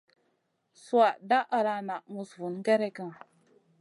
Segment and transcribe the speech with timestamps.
[0.83, 3.11] Sùha dah ala na muss vun gerekna.